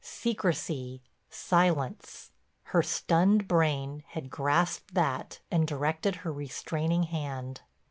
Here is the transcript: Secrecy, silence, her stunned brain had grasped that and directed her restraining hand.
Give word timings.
Secrecy, 0.03 0.99
silence, 1.29 2.31
her 2.63 2.81
stunned 2.81 3.47
brain 3.47 4.01
had 4.07 4.31
grasped 4.31 4.95
that 4.95 5.41
and 5.51 5.67
directed 5.67 6.15
her 6.25 6.33
restraining 6.33 7.03
hand. 7.03 7.61